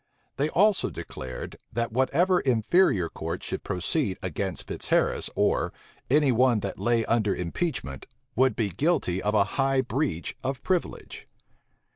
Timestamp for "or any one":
5.35-6.61